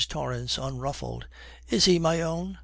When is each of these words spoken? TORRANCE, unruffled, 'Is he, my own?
TORRANCE, 0.09 0.57
unruffled, 0.57 1.27
'Is 1.69 1.85
he, 1.85 1.99
my 1.99 2.21
own? 2.21 2.57